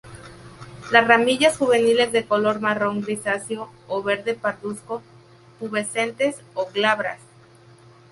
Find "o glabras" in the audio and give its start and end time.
6.55-7.19